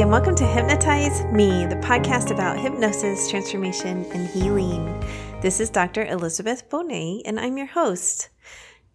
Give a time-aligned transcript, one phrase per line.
[0.00, 4.86] and welcome to Hypnotize Me, the podcast about hypnosis, transformation, and healing.
[5.42, 6.06] This is Dr.
[6.06, 8.30] Elizabeth Bonet, and I'm your host.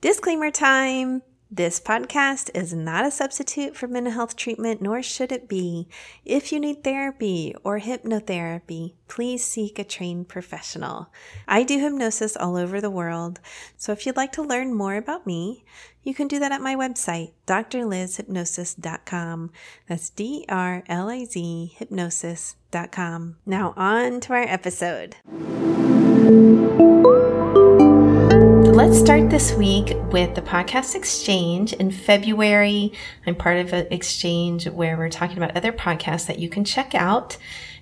[0.02, 5.48] Disclaimer time this podcast is not a substitute for mental health treatment, nor should it
[5.48, 5.88] be.
[6.26, 11.08] If you need therapy or hypnotherapy, please seek a trained professional.
[11.48, 13.40] I do hypnosis all over the world,
[13.78, 15.64] so if you'd like to learn more about me,
[16.04, 19.52] you can do that at my website, drlizhypnosis.com.
[19.88, 23.38] That's D R L I Z hypnosis.com.
[23.46, 25.18] Now, on to our episode.
[28.88, 31.74] Let's start this week with the podcast exchange.
[31.74, 32.94] In February,
[33.26, 36.96] I'm part of an exchange where we're talking about other podcasts that you can check
[36.96, 37.36] out.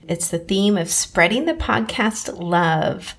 [0.07, 3.13] It's the theme of spreading the podcast love.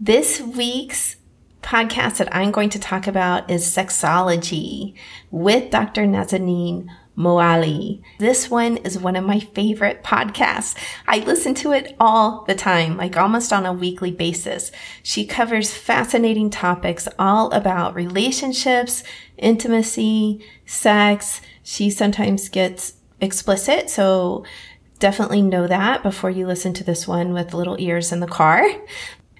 [0.00, 1.16] This week's
[1.60, 4.94] podcast that I'm going to talk about is Sexology
[5.30, 6.06] with Dr.
[6.06, 8.02] Nazanin Moali.
[8.18, 10.74] This one is one of my favorite podcasts.
[11.06, 14.70] I listen to it all the time, like almost on a weekly basis.
[15.02, 19.02] She covers fascinating topics all about relationships,
[19.38, 21.40] intimacy, sex.
[21.62, 24.44] She sometimes gets explicit, so
[24.98, 28.66] definitely know that before you listen to this one with little ears in the car.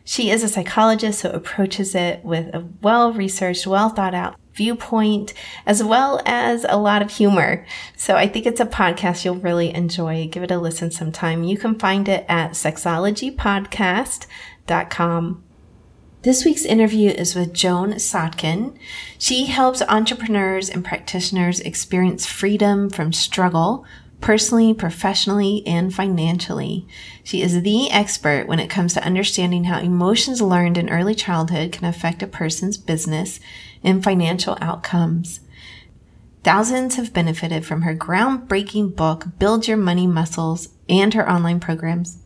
[0.05, 5.35] She is a psychologist, so approaches it with a well researched, well thought out viewpoint,
[5.67, 7.67] as well as a lot of humor.
[7.97, 10.29] So I think it's a podcast you'll really enjoy.
[10.29, 11.45] Give it a listen sometime.
[11.45, 15.43] You can find it at sexologypodcast.com.
[16.23, 18.77] This week's interview is with Joan Sotkin.
[19.17, 23.87] She helps entrepreneurs and practitioners experience freedom from struggle
[24.21, 26.87] personally, professionally, and financially.
[27.23, 31.73] She is the expert when it comes to understanding how emotions learned in early childhood
[31.73, 33.41] can affect a person's business
[33.83, 35.41] and financial outcomes.
[36.43, 42.19] Thousands have benefited from her groundbreaking book, Build Your Money Muscles, and her online programs.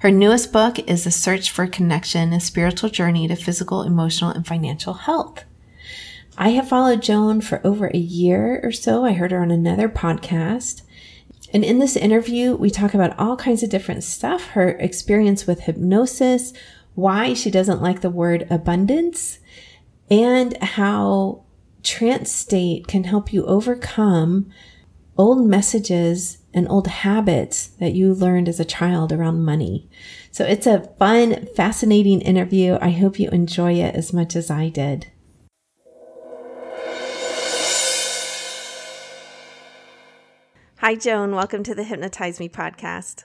[0.00, 4.46] Her newest book is The Search for Connection, a spiritual journey to physical, emotional, and
[4.46, 5.44] financial health.
[6.36, 9.04] I have followed Joan for over a year or so.
[9.04, 10.82] I heard her on another podcast.
[11.52, 15.60] And in this interview, we talk about all kinds of different stuff her experience with
[15.60, 16.52] hypnosis,
[16.94, 19.38] why she doesn't like the word abundance,
[20.12, 21.42] and how
[21.82, 24.52] trance state can help you overcome
[25.16, 29.88] old messages and old habits that you learned as a child around money.
[30.30, 32.76] So it's a fun, fascinating interview.
[32.78, 35.06] I hope you enjoy it as much as I did.
[40.76, 41.34] Hi, Joan.
[41.34, 43.24] Welcome to the Hypnotize Me podcast.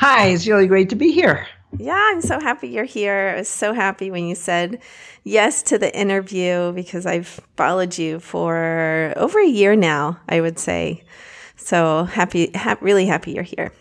[0.00, 1.46] Hi, it's really great to be here.
[1.78, 3.32] Yeah, I'm so happy you're here.
[3.34, 4.80] I was so happy when you said
[5.24, 10.58] yes to the interview because I've followed you for over a year now, I would
[10.58, 11.04] say.
[11.56, 13.72] So happy, ha- really happy you're here.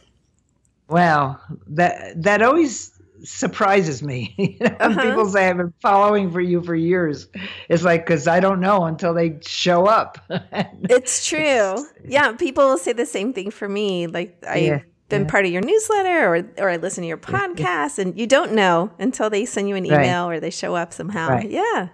[0.88, 2.92] Well, that that always
[3.24, 4.58] surprises me.
[4.62, 5.02] uh-huh.
[5.02, 7.28] People say I've been following for you for years.
[7.70, 10.18] It's like because I don't know until they show up.
[10.30, 11.86] it's true.
[12.06, 14.08] Yeah, people will say the same thing for me.
[14.08, 14.58] Like I.
[14.58, 14.80] Yeah
[15.12, 15.30] been yeah.
[15.30, 18.90] part of your newsletter or or I listen to your podcast and you don't know
[18.98, 20.38] until they send you an email right.
[20.38, 21.30] or they show up somehow.
[21.30, 21.50] Right.
[21.50, 21.90] Yeah.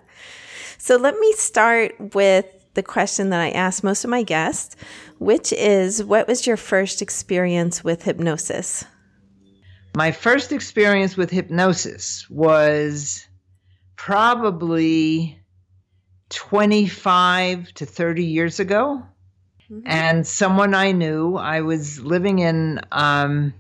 [0.77, 2.45] So let me start with
[2.75, 4.75] the question that I ask most of my guests,
[5.17, 8.85] which is what was your first experience with hypnosis?
[9.95, 13.25] My first experience with hypnosis was
[13.95, 15.41] probably
[16.29, 19.03] 25 to 30 years ago.
[19.71, 19.87] Mm-hmm.
[19.87, 23.53] And someone I knew, I was living in um,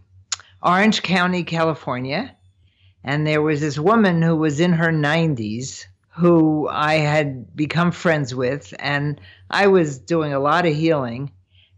[0.63, 2.35] Orange County, California,
[3.03, 8.33] and there was this woman who was in her 90s who I had become friends
[8.33, 11.31] with, and I was doing a lot of healing.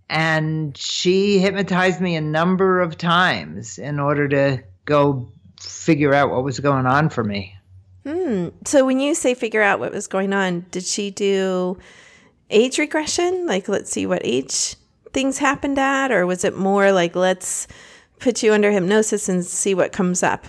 [0.10, 6.44] And she hypnotized me a number of times in order to go figure out what
[6.44, 7.56] was going on for me.
[8.08, 8.48] Hmm.
[8.66, 11.78] So when you say figure out what was going on, did she do
[12.50, 13.46] age regression?
[13.46, 14.76] Like, let's see what age
[15.14, 16.12] things happened at?
[16.12, 17.68] Or was it more like, let's
[18.20, 20.46] put you under hypnosis and see what comes up?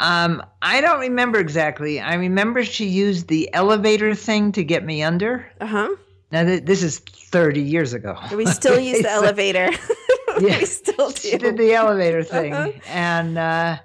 [0.00, 2.00] Um, I don't remember exactly.
[2.00, 5.46] I remember she used the elevator thing to get me under.
[5.60, 5.88] Uh huh.
[6.32, 8.18] Now, th- this is 30 years ago.
[8.34, 9.70] We still use the elevator.
[10.40, 11.28] yeah, we still do.
[11.28, 12.54] She did the elevator thing.
[12.54, 12.72] Uh-huh.
[12.86, 13.78] And uh,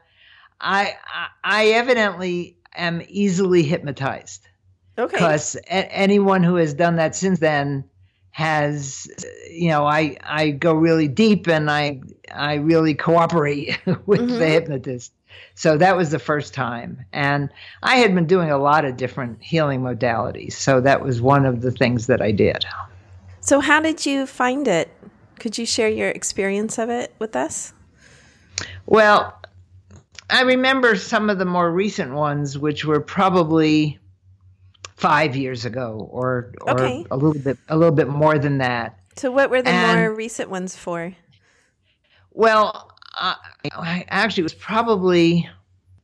[0.62, 0.96] I,
[1.44, 4.48] I evidently am easily hypnotized.
[4.98, 5.16] Okay.
[5.16, 7.84] Because a- anyone who has done that since then
[8.32, 9.08] has,
[9.50, 12.02] you know, I I go really deep and I
[12.34, 14.40] I really cooperate with mm-hmm.
[14.40, 15.12] the hypnotist.
[15.54, 17.50] So that was the first time, and
[17.84, 20.54] I had been doing a lot of different healing modalities.
[20.54, 22.66] So that was one of the things that I did.
[23.40, 24.90] So how did you find it?
[25.40, 27.74] Could you share your experience of it with us?
[28.86, 29.40] Well,
[30.30, 34.00] I remember some of the more recent ones, which were probably
[34.96, 37.06] five years ago, or or Okay.
[37.12, 38.98] a little bit a little bit more than that.
[39.16, 41.14] So, what were the And- more recent ones for?
[42.32, 43.36] Well, uh,
[43.74, 45.48] I actually it was probably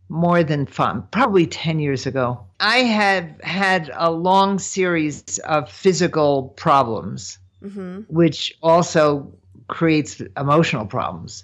[0.10, 2.40] more than fun, probably 10 years ago.
[2.60, 8.02] I had had a long series of physical problems, Mm-hmm.
[8.14, 9.32] which also
[9.68, 11.44] creates emotional problems.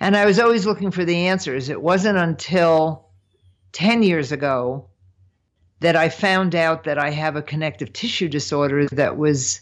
[0.00, 1.68] And I was always looking for the answers.
[1.68, 3.04] It wasn't until
[3.72, 4.86] 10 years ago
[5.80, 9.60] that I found out that I have a connective tissue disorder that was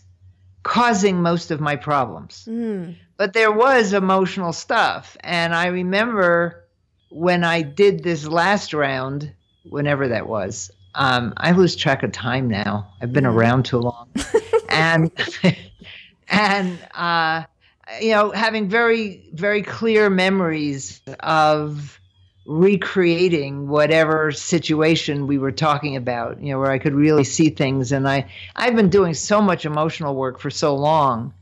[0.63, 2.97] causing most of my problems Mm.
[3.17, 5.17] but there was emotional stuff.
[5.21, 6.65] And I remember
[7.11, 9.33] when I did this last round,
[9.69, 12.89] whenever that was, um, I lose track of time now.
[13.01, 14.09] I've been around too long.
[14.69, 15.11] and,
[16.29, 17.45] and, uh,
[18.01, 22.01] you know, having very, very clear memories of
[22.47, 27.93] recreating whatever situation we were talking about, you know, where I could really see things.
[27.93, 31.35] And I, I've been doing so much emotional work for so long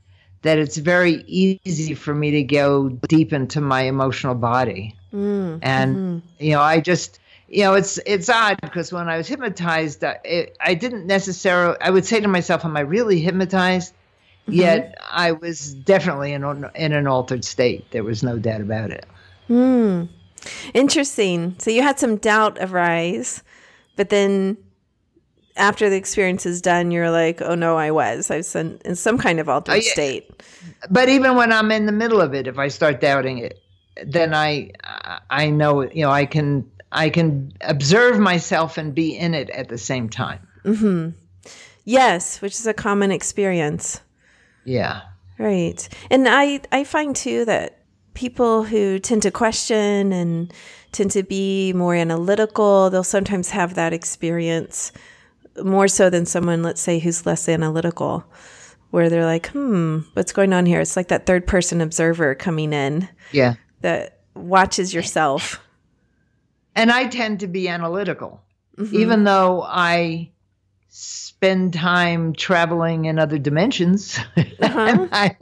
[0.43, 4.95] that it's very easy for me to go deep into my emotional body.
[5.15, 5.59] Mm.
[5.63, 6.23] And Mhm.
[6.39, 7.19] you know, I just
[7.49, 11.77] you know, it's it's odd because when I was hypnotized, I, it, I didn't necessarily.
[11.81, 13.95] I would say to myself, "Am I really hypnotized?"
[14.49, 17.91] Yet I was definitely in an- in an altered state.
[17.93, 19.07] There was no doubt about it.
[19.47, 20.05] Hmm.
[20.75, 21.55] Interesting.
[21.59, 23.43] So you had some doubt arise,
[23.97, 24.57] but then
[25.57, 28.31] after the experience is done, you're like, "Oh no, I was.
[28.31, 29.93] I was in, in some kind of altered Oh, yeah.
[29.93, 30.43] state."
[30.91, 33.59] But even when I'm in the middle of it, if I start doubting it,
[34.05, 34.71] then I
[35.31, 39.69] I know you know I can I can observe myself and be in it at
[39.69, 40.41] the same time.
[40.65, 41.11] Mm-hmm.
[41.85, 44.01] Yes, which is a common experience.
[44.65, 45.03] Yeah.
[45.39, 45.89] Right.
[46.11, 47.79] And I I find too that
[48.15, 50.53] people who tend to question and
[50.93, 54.93] tend to be more analytical, they'll sometimes have that experience
[55.63, 58.25] more so than someone let's say who's less analytical
[58.91, 62.73] where they're like, "Hmm, what's going on here?" It's like that third person observer coming
[62.73, 63.55] in Yeah.
[63.81, 65.61] that watches yourself.
[66.77, 68.41] and I tend to be analytical,
[68.93, 70.31] even though I
[70.97, 74.17] spend time traveling in other dimensions.
[74.37, 75.09] Uh-huh.
[75.13, 75.37] I,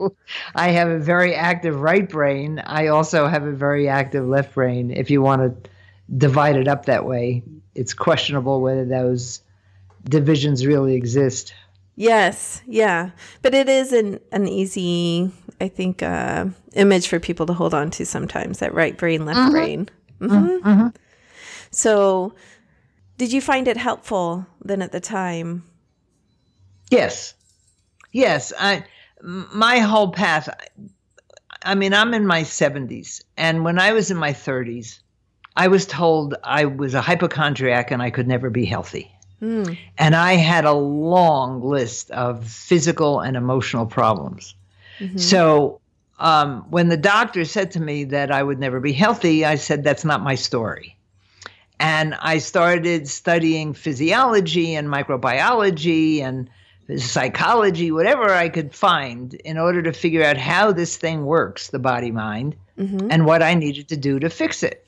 [0.54, 2.58] I have a very active right brain.
[2.58, 4.90] I also have a very active left brain.
[4.90, 5.70] If you want to
[6.16, 7.42] divide it up that way,
[7.74, 9.42] it's questionable whether those
[10.04, 11.52] divisions really exist.
[11.96, 13.10] Yes, yeah.
[13.42, 17.90] But it is an, an easy, I think, uh, image for people to hold on
[17.90, 19.90] to sometimes that right brain, left brain.
[20.18, 20.88] hmm
[21.70, 22.34] So,
[23.22, 25.62] did you find it helpful then at the time?
[26.90, 27.34] Yes.
[28.10, 28.52] Yes.
[28.58, 28.84] I,
[29.22, 30.48] my whole path,
[31.62, 33.22] I mean, I'm in my 70s.
[33.36, 34.98] And when I was in my 30s,
[35.54, 39.14] I was told I was a hypochondriac and I could never be healthy.
[39.40, 39.78] Mm.
[39.98, 44.56] And I had a long list of physical and emotional problems.
[45.14, 45.80] So
[46.18, 49.84] um, when the doctor said to me that I would never be healthy, I said,
[49.84, 50.96] that's not my story.
[51.82, 56.48] And I started studying physiology and microbiology and
[56.96, 61.80] psychology, whatever I could find, in order to figure out how this thing works, the
[61.80, 63.08] body mind, Mhm.
[63.10, 64.86] and what I needed to do to fix it.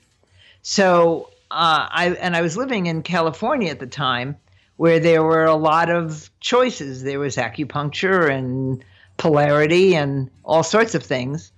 [0.61, 4.37] So uh, I and I was living in California at the time,
[4.77, 7.03] where there were a lot of choices.
[7.03, 8.83] There was acupuncture and
[9.17, 11.51] polarity and all sorts of things.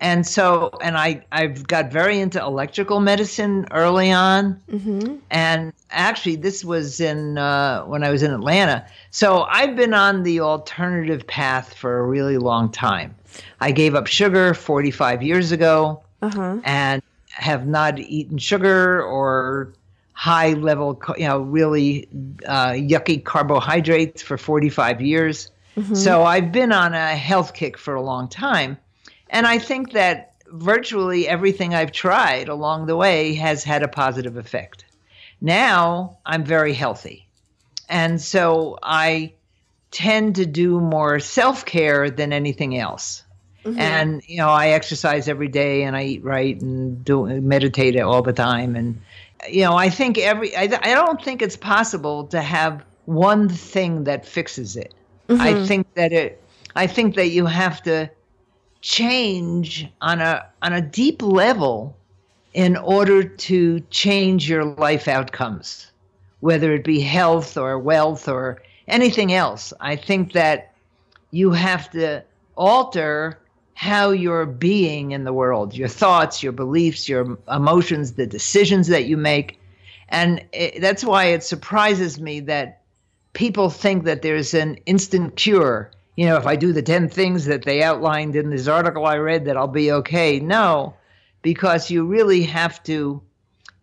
[0.00, 4.60] And so, and I, I've got very into electrical medicine early on.
[4.70, 8.86] hmm And actually, this was in uh, when I was in Atlanta.
[9.10, 13.14] So I've been on the alternative path for a really long time.
[13.60, 16.56] I gave up sugar 45 years ago Uh huh.
[16.64, 19.72] and have not eaten sugar or
[20.12, 22.08] high level, you know, really
[22.46, 25.50] uh, yucky carbohydrates for 45 years.
[25.92, 28.76] So I've been on a health kick for a long time.
[29.30, 34.36] And I think that virtually everything I've tried along the way has had a positive
[34.36, 34.84] effect.
[35.40, 37.26] Now I'm very healthy.
[37.88, 39.34] And so I
[39.90, 43.24] tend to do more self care than anything else.
[43.64, 43.80] Mm-hmm.
[43.80, 48.22] And you know, I exercise every day, and I eat right, and do meditate all
[48.22, 48.76] the time.
[48.76, 49.00] And
[49.48, 54.04] you know, I think every I, I don't think it's possible to have one thing
[54.04, 54.94] that fixes it.
[55.28, 55.64] I mm-hmm.
[55.64, 56.42] think that it.
[56.76, 58.10] I think that you have to
[58.80, 61.96] change on a on a deep level
[62.54, 65.90] in order to change your life outcomes,
[66.40, 69.72] whether it be health or wealth or anything else.
[69.80, 70.72] I think that
[71.30, 72.24] you have to
[72.56, 73.38] alter
[73.74, 79.04] how you're being in the world, your thoughts, your beliefs, your emotions, the decisions that
[79.04, 79.60] you make.
[80.08, 82.82] And it, that's why it surprises me that
[83.34, 85.92] people think that there's an instant cure.
[86.18, 89.18] You know, if I do the 10 things that they outlined in this article I
[89.18, 90.40] read, that I'll be okay.
[90.40, 90.96] No,
[91.42, 93.22] because you really have to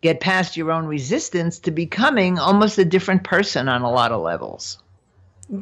[0.01, 4.21] get past your own resistance to becoming almost a different person on a lot of
[4.21, 4.77] levels.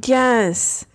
[0.08, 0.88] Yes.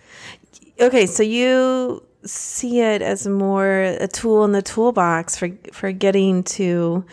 [0.81, 6.43] Okay, so you see it as more a tool in the toolbox for for getting
[6.43, 7.05] to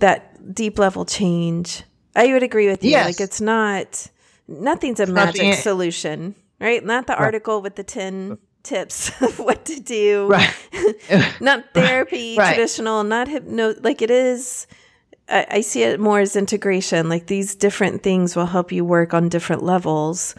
[0.00, 1.84] that deep level change.
[2.16, 2.90] I would agree with you.
[2.90, 3.06] Yes.
[3.06, 4.10] Like it's not
[4.48, 6.84] nothing's a it's magic solution, right?
[6.84, 7.22] Not the right.
[7.22, 10.28] article with the 10 tips of what to do.
[10.28, 10.54] Right.
[11.40, 12.54] not therapy, right.
[12.54, 14.66] traditional, not hypno like it is
[15.28, 17.08] I, I see it more as integration.
[17.08, 20.34] Like these different things will help you work on different levels.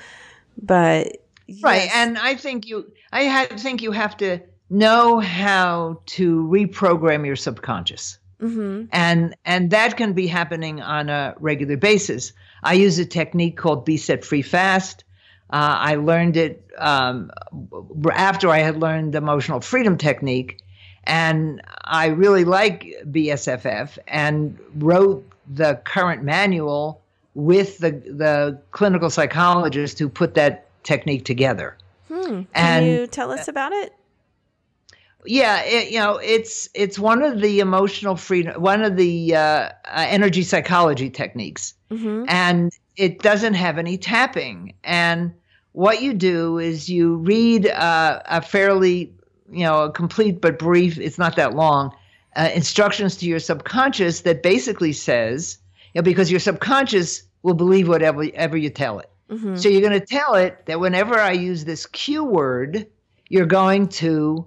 [0.62, 1.64] But yes.
[1.64, 1.90] Right.
[1.94, 8.20] And I think you I think you have to know how to reprogram your subconscious.
[8.42, 8.86] Mm-hmm.
[8.92, 12.34] And and that can be happening on a regular basis.
[12.64, 15.04] I use a technique called Be Set Free Fast.
[15.50, 17.32] Uh, I learned it um,
[18.14, 20.60] after I had learned the emotional freedom technique,
[21.06, 27.02] and I really like BSFF and wrote the current manual
[27.34, 31.78] with the the clinical psychologist who put that technique together.
[32.10, 32.24] Hmm.
[32.26, 33.94] Can and, you tell us about it?
[35.26, 39.40] Yeah, it, you know, it's it's one of the emotional freedom, one of the uh,
[39.40, 42.26] uh, energy psychology techniques, mm-hmm.
[42.28, 44.74] and it doesn't have any tapping.
[44.84, 45.34] And
[45.72, 49.14] what you do is you read uh, a fairly,
[49.52, 50.98] you know, a complete but brief.
[50.98, 51.96] It's not that long.
[52.36, 55.60] Uh, instructions to your subconscious that basically says,
[55.94, 59.10] you know, because your subconscious will believe whatever ever you tell it.
[59.30, 59.56] Mm-hmm.
[59.56, 62.88] So you're going to tell it that whenever I use this cue word,
[63.30, 64.46] you're going to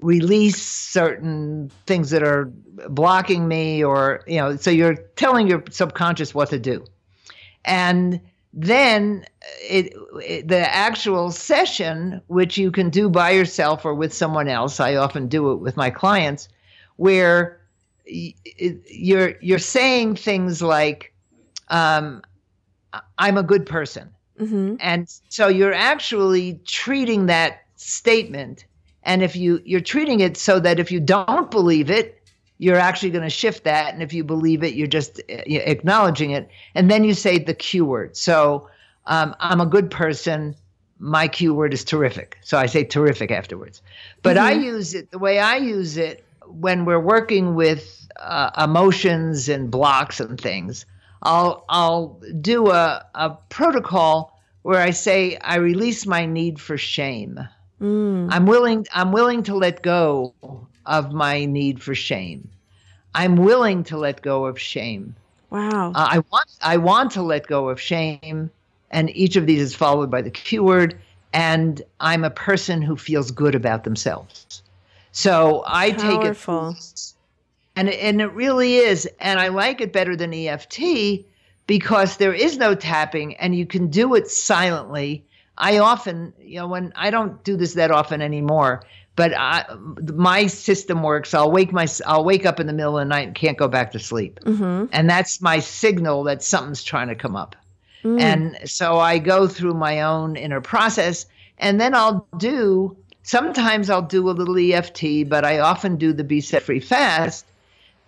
[0.00, 2.52] release certain things that are
[2.88, 6.84] blocking me or you know so you're telling your subconscious what to do
[7.64, 8.20] and
[8.54, 9.24] then
[9.60, 14.80] it, it, the actual session which you can do by yourself or with someone else
[14.80, 16.48] i often do it with my clients
[16.96, 17.60] where
[18.06, 21.12] you're you're saying things like
[21.68, 22.22] um,
[23.18, 24.76] i'm a good person Mm-hmm.
[24.80, 28.64] And so you're actually treating that statement.
[29.02, 32.17] And if you you're treating it so that if you don't believe it,
[32.58, 33.94] you're actually going to shift that.
[33.94, 36.48] And if you believe it, you're just uh, acknowledging it.
[36.74, 38.16] And then you say the cue word.
[38.16, 38.68] So
[39.06, 40.54] um, I'm a good person.
[40.98, 42.38] My cue word is terrific.
[42.42, 43.80] So I say terrific afterwards.
[44.22, 44.46] But mm-hmm.
[44.46, 49.70] I use it the way I use it when we're working with uh, emotions and
[49.70, 50.84] blocks and things.
[51.22, 57.40] I'll I'll do a, a protocol where I say I release my need for shame.
[57.80, 58.28] Mm.
[58.30, 60.34] I'm willing I'm willing to let go
[60.88, 62.48] of my need for shame.
[63.14, 65.14] I'm willing to let go of shame.
[65.50, 65.92] Wow.
[65.94, 68.50] Uh, I want I want to let go of shame
[68.90, 70.98] and each of these is followed by the cue word
[71.32, 74.62] and I'm a person who feels good about themselves.
[75.12, 76.72] So I Powerful.
[76.72, 77.14] take it
[77.78, 80.80] and and it really is and i like it better than eft
[81.66, 85.24] because there is no tapping and you can do it silently
[85.58, 88.82] i often you know when i don't do this that often anymore
[89.18, 89.66] but I,
[90.14, 93.26] my system works i'll wake my i'll wake up in the middle of the night
[93.26, 94.86] and can't go back to sleep mm-hmm.
[94.92, 97.56] and that's my signal that something's trying to come up
[98.02, 98.20] mm.
[98.20, 101.26] and so i go through my own inner process
[101.58, 106.24] and then i'll do sometimes i'll do a little eft but i often do the
[106.24, 107.44] be set free fast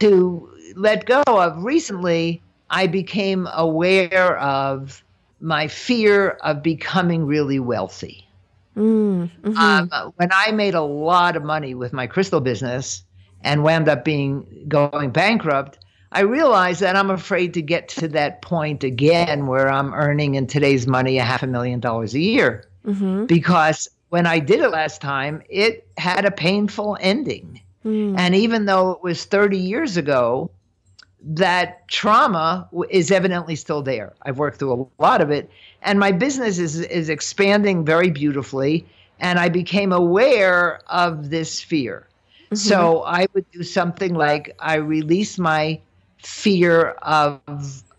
[0.00, 1.62] to let go of.
[1.62, 5.04] Recently, I became aware of
[5.40, 8.26] my fear of becoming really wealthy.
[8.80, 9.56] Mm, mm-hmm.
[9.58, 13.04] um, when I made a lot of money with my crystal business
[13.42, 15.78] and wound up being going bankrupt,
[16.12, 20.46] I realized that I'm afraid to get to that point again where I'm earning in
[20.46, 22.64] today's money a half a million dollars a year.
[22.86, 23.26] Mm-hmm.
[23.26, 27.60] Because when I did it last time, it had a painful ending.
[27.84, 28.18] Mm.
[28.18, 30.50] And even though it was 30 years ago,
[31.22, 34.12] that trauma is evidently still there.
[34.22, 35.50] I've worked through a lot of it,
[35.82, 38.86] and my business is is expanding very beautifully.
[39.22, 42.08] And I became aware of this fear.
[42.46, 42.56] Mm-hmm.
[42.56, 45.80] So I would do something like I release my
[46.18, 47.40] fear of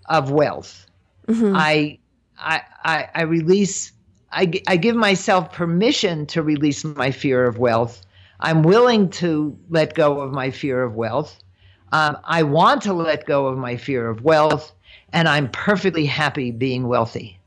[0.09, 0.87] of wealth.
[1.27, 1.55] Mm-hmm.
[1.55, 1.99] I,
[2.39, 3.91] I I I release.
[4.33, 8.01] I, I give myself permission to release my fear of wealth
[8.41, 11.37] I'm willing to let go of my fear of wealth.
[11.91, 14.71] Um, I want to let go of my fear of wealth,
[15.11, 17.39] and I'm perfectly happy being wealthy.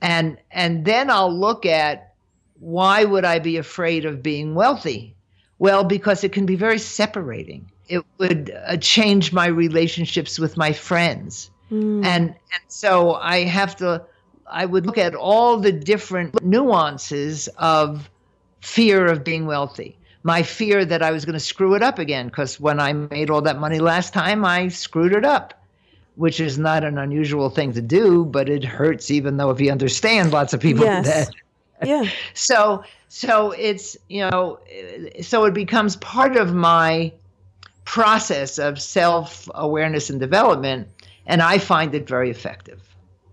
[0.00, 2.14] And and then I'll look at
[2.58, 5.14] why would I be afraid of being wealthy?
[5.58, 7.70] Well, because it can be very separating.
[7.88, 11.50] It would uh, change my relationships with my friends.
[11.70, 12.04] Mm.
[12.04, 14.04] And and so I have to
[14.50, 18.10] I would look at all the different nuances of
[18.60, 19.96] fear of being wealthy.
[20.22, 23.30] My fear that I was going to screw it up again because when I made
[23.30, 25.54] all that money last time, I screwed it up,
[26.14, 29.70] which is not an unusual thing to do, but it hurts even though if you
[29.70, 31.06] understand lots of people yes.
[31.06, 31.34] that
[31.86, 32.08] yeah.
[32.34, 34.58] so so it's you know
[35.20, 37.12] so it becomes part of my
[37.84, 40.88] process of self awareness and development,
[41.26, 42.80] and I find it very effective.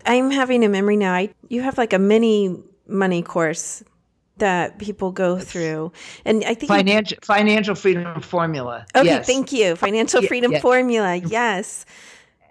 [0.05, 1.13] I'm having a memory now.
[1.13, 3.84] I, you have like a mini money course
[4.39, 5.91] that people go through,
[6.25, 8.86] and I think financial financial freedom formula.
[8.96, 9.25] Okay, yes.
[9.25, 9.75] thank you.
[9.75, 10.60] Financial freedom yeah.
[10.60, 11.15] formula.
[11.15, 11.86] Yes.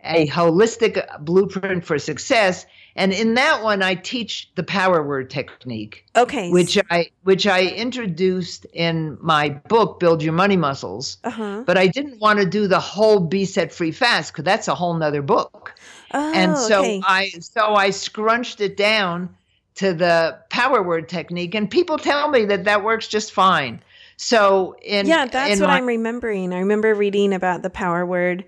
[0.05, 2.67] A holistic blueprint for success
[2.99, 7.63] and in that one i teach the power word technique okay which i which i
[7.63, 11.63] introduced in my book build your money muscles uh-huh.
[11.65, 14.75] but i didn't want to do the whole be set free fast because that's a
[14.75, 15.75] whole nother book
[16.13, 17.01] oh, and so okay.
[17.07, 19.35] i so i scrunched it down
[19.79, 23.83] to the power word technique and people tell me that that works just fine
[24.17, 28.05] so in yeah that's in what my, i'm remembering i remember reading about the power
[28.05, 28.45] word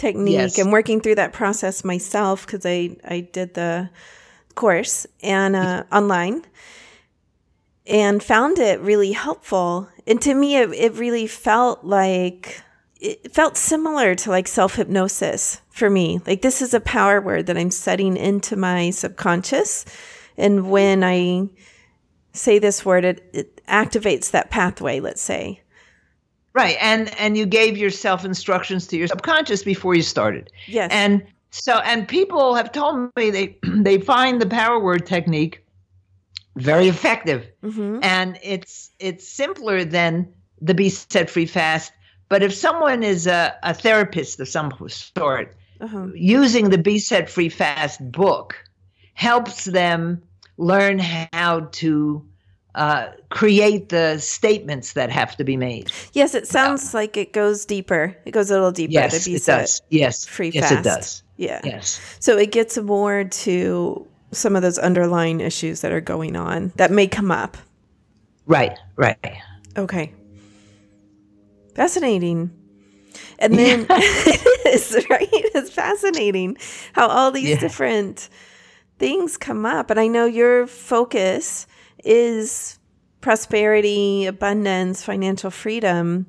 [0.00, 0.58] technique yes.
[0.58, 3.90] and working through that process myself because I, I did the
[4.54, 6.44] course and uh, online
[7.86, 9.88] and found it really helpful.
[10.06, 12.62] And to me, it, it really felt like
[12.96, 16.20] it felt similar to like self hypnosis for me.
[16.26, 19.84] Like this is a power word that I'm setting into my subconscious.
[20.40, 21.48] And when I
[22.32, 25.60] say this word, it, it activates that pathway, let's say.
[26.52, 26.76] Right.
[26.80, 30.50] And and you gave yourself instructions to your subconscious before you started.
[30.66, 30.90] Yes.
[30.92, 35.64] And so and people have told me they they find the power word technique
[36.56, 37.46] very effective.
[37.62, 38.00] Mm-hmm.
[38.02, 41.92] And it's it's simpler than the be set free fast.
[42.28, 46.08] But if someone is a, a therapist of some sort, uh-huh.
[46.14, 48.54] using the Be Set Free Fast book
[49.14, 50.22] helps them
[50.60, 52.24] learn how to
[52.74, 55.90] uh, create the statements that have to be made.
[56.12, 57.00] Yes, it sounds yeah.
[57.00, 58.16] like it goes deeper.
[58.24, 58.92] It goes a little deeper.
[58.92, 59.82] Yes, it does.
[59.88, 60.80] Yes, free yes, fast.
[60.80, 61.22] it does.
[61.36, 61.60] Yeah.
[61.64, 62.00] Yes.
[62.20, 66.90] So it gets more to some of those underlying issues that are going on that
[66.90, 67.56] may come up.
[68.46, 68.78] Right.
[68.96, 69.18] Right.
[69.76, 70.12] Okay.
[71.74, 72.50] Fascinating.
[73.38, 75.28] And then it is right.
[75.32, 76.58] It's fascinating
[76.92, 77.58] how all these yeah.
[77.58, 78.28] different
[79.00, 81.66] things come up, and I know your focus
[82.04, 82.78] is
[83.20, 86.26] prosperity, abundance, financial freedom.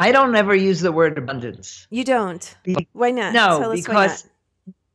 [0.00, 1.86] I don't ever use the word abundance.
[1.90, 2.56] You don't?
[2.62, 3.34] Be- why not?
[3.34, 4.26] No, because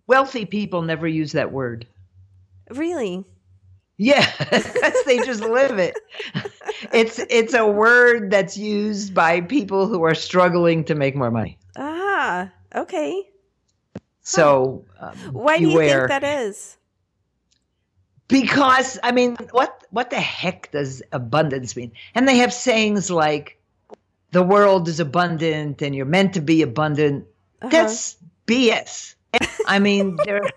[0.08, 1.86] wealthy people never use that word.
[2.71, 3.25] Really?
[3.97, 5.95] Yeah, because they just live it.
[6.93, 11.58] It's it's a word that's used by people who are struggling to make more money.
[11.75, 13.29] Ah, okay.
[14.30, 16.78] So, um, why do you think that is?
[18.30, 21.92] because I mean, what what the heck does abundance mean?
[22.15, 23.60] And they have sayings like,
[24.32, 27.26] "The world is abundant, and you're meant to be abundant."
[27.62, 27.70] Uh-huh.
[27.70, 28.15] That's
[28.48, 29.15] BS.
[29.68, 30.54] I mean, if,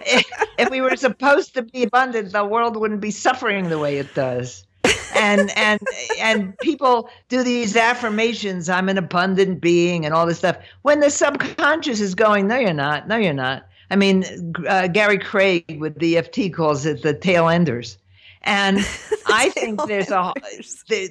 [0.58, 4.14] if we were supposed to be abundant, the world wouldn't be suffering the way it
[4.14, 4.65] does.
[5.14, 5.80] And and
[6.18, 11.10] and people do these affirmations i'm an abundant being and all this stuff when the
[11.10, 14.24] subconscious is going no you're not no you're not I mean,
[14.68, 17.98] uh, Gary Craig with the EFT calls it the tail enders.
[18.42, 18.78] And
[19.26, 20.32] I think there's a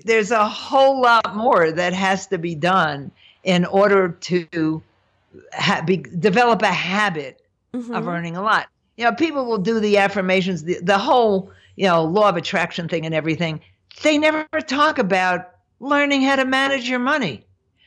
[0.04, 3.12] there's a whole lot more that has to be done
[3.44, 4.82] in order to
[5.54, 7.42] ha- be, develop a habit
[7.74, 7.94] mm-hmm.
[7.94, 8.68] of earning a lot.
[8.98, 12.88] You know, people will do the affirmations, the, the whole you know law of attraction
[12.88, 13.62] thing and everything.
[14.04, 17.46] They never talk about learning how to manage your money.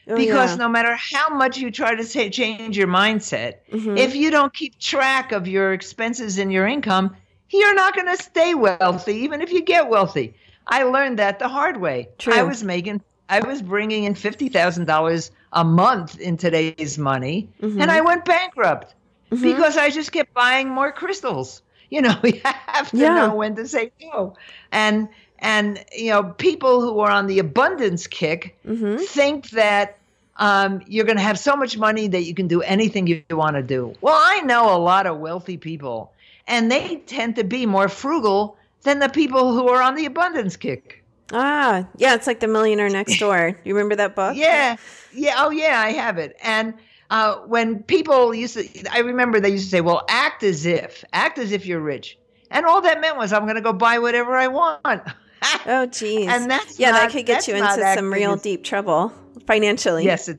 [0.08, 0.56] Oh, because yeah.
[0.56, 3.96] no matter how much you try to say, change your mindset, mm-hmm.
[3.96, 7.14] if you don't keep track of your expenses and your income,
[7.50, 10.34] you're not going to stay wealthy, even if you get wealthy.
[10.66, 12.08] I learned that the hard way.
[12.18, 12.32] True.
[12.32, 17.48] I was making, I was bringing in fifty thousand dollars a month in today's money,
[17.60, 17.80] mm-hmm.
[17.80, 18.94] and I went bankrupt
[19.30, 19.42] mm-hmm.
[19.42, 21.62] because I just kept buying more crystals.
[21.90, 23.14] You know, you have to yeah.
[23.14, 24.36] know when to say no,
[24.72, 25.08] and
[25.40, 28.96] and you know people who are on the abundance kick mm-hmm.
[28.96, 29.98] think that
[30.36, 33.56] um, you're going to have so much money that you can do anything you want
[33.56, 33.94] to do.
[34.00, 36.12] Well, I know a lot of wealthy people,
[36.46, 40.56] and they tend to be more frugal than the people who are on the abundance
[40.56, 41.02] kick.
[41.32, 43.58] Ah, yeah, it's like the millionaire next door.
[43.64, 44.36] You remember that book?
[44.36, 44.76] Yeah,
[45.12, 45.34] yeah.
[45.38, 46.36] Oh, yeah, I have it.
[46.42, 46.74] And
[47.10, 51.04] uh, when people used to, I remember they used to say, "Well, act as if,
[51.12, 52.16] act as if you're rich."
[52.50, 55.02] And all that meant was I'm going to go buy whatever I want.
[55.66, 56.28] oh, geez.
[56.28, 59.12] And that's yeah, not- that could get you into some acting real as- deep trouble
[59.46, 60.04] financially.
[60.04, 60.38] Yes, it,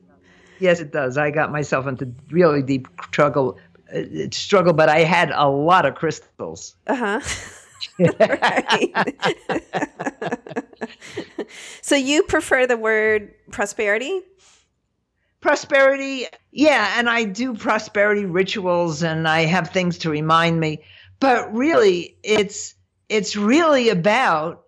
[0.58, 1.16] yes, it does.
[1.18, 3.58] I got myself into really deep struggle,
[3.94, 6.76] uh, struggle, but I had a lot of crystals.
[6.86, 7.20] Uh huh.
[11.82, 14.20] so you prefer the word prosperity?
[15.40, 20.78] prosperity yeah and i do prosperity rituals and i have things to remind me
[21.18, 22.74] but really it's
[23.08, 24.64] it's really about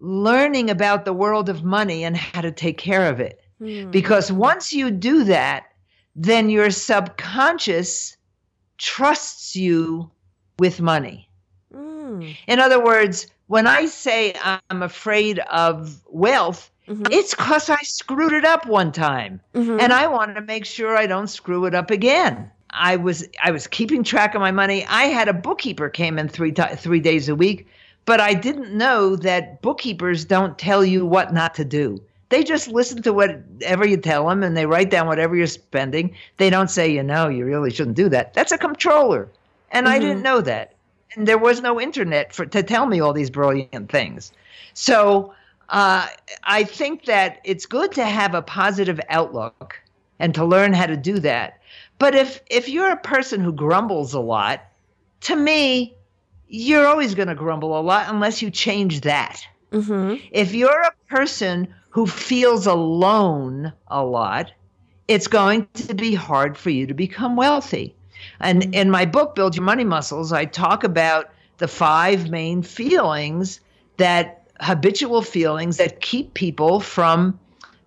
[0.00, 3.90] learning about the world of money and how to take care of it Hmm.
[3.90, 5.64] because once you do that
[6.16, 8.16] then your subconscious
[8.78, 10.10] trusts you
[10.58, 11.28] with money
[11.74, 12.34] Mm.
[12.48, 14.34] in other words when i say
[14.70, 17.06] i'm afraid of wealth Mhm.
[17.12, 19.80] it's because i screwed it up one time Mhm.
[19.80, 22.50] and I want to make sure I don't screw it up again.
[22.70, 24.84] I was I was keeping track of my money.
[24.88, 27.68] I had a bookkeeper came in three ti three days a week,
[28.06, 32.02] but I didn't know that bookkeepers don't tell you what not to do.
[32.30, 36.14] They just listen to whatever you tell them and they write down whatever you're spending.
[36.36, 38.34] They don't say, you know, you really shouldn't do that.
[38.34, 39.28] That's a controller.
[39.72, 40.74] And I didn't know that.
[41.14, 44.32] And there was no internet for to tell me all these brilliant things.
[44.74, 45.34] So
[45.70, 46.06] uh,
[46.44, 49.80] I think that it's good to have a positive outlook
[50.18, 51.58] and to learn how to do that.
[51.98, 54.60] But if if you're a person who grumbles a lot,
[55.22, 55.94] to me,
[56.50, 59.40] you're always going to grumble a lot unless you change that.
[59.72, 60.20] Mhm.
[60.32, 64.50] If you're a person who feels alone a lot,
[65.06, 67.94] it's going to be hard for you to become wealthy.
[68.40, 73.60] And in my book, Build Your Money Muscles, I talk about the five main feelings
[73.96, 77.38] that habitual feelings that keep people from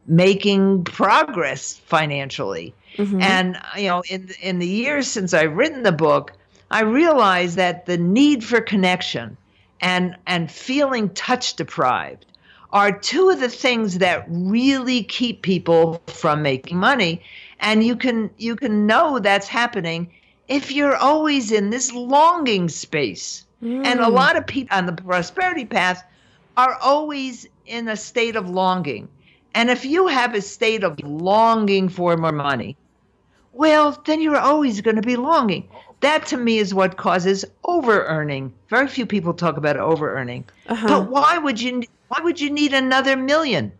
[0.07, 2.73] making progress financially.
[2.97, 3.21] Mhm.
[3.21, 6.33] And you know, in in the years since I've written the book,
[6.73, 9.37] I realized that the need for connection
[9.79, 12.25] and and feeling touch deprived
[12.71, 17.21] are two of the things that really keep people from making money.
[17.59, 20.11] And you can you can know that's happening
[20.47, 23.45] if you're always in this longing space.
[23.83, 24.13] And a Mm.
[24.13, 26.03] lot of people on the prosperity path
[26.57, 29.09] are always in a state of longing.
[29.53, 32.77] And if you have a state of longing for more money,
[33.51, 35.69] well, then you're always going to be longing.
[36.03, 38.53] That to me is what causes over earning.
[38.67, 40.45] Very few people talk about over earning.
[40.67, 40.87] Uh-huh.
[40.87, 43.71] But why would you why would you need another million?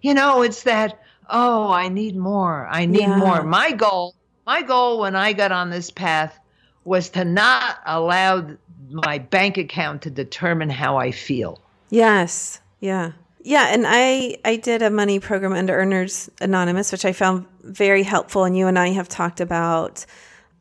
[0.00, 2.66] You know, it's that oh, I need more.
[2.70, 3.16] I need Yeah.
[3.16, 3.42] more.
[3.42, 4.14] My goal,
[4.46, 6.38] my goal when I got on this path
[6.84, 8.46] was to not allow
[8.90, 11.60] my bank account to determine how I feel.
[11.90, 12.60] Yes.
[12.80, 13.12] Yeah.
[13.44, 18.44] Yeah, and I I did a money program Underearners Anonymous, which I found very helpful.
[18.44, 20.06] And you and I have talked about